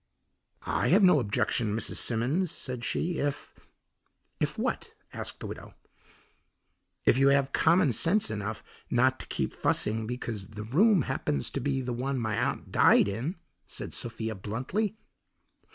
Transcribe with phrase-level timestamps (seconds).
[0.65, 1.97] "I have no objection, Mrs.
[1.97, 3.53] Simmons," said she, "if"
[4.39, 5.75] "If what?" asked the widow.
[7.05, 11.61] "If you have common sense enough not to keep fussing because the room happens to
[11.61, 13.35] be the one my aunt died in,"
[13.67, 14.97] said Sophia bluntly.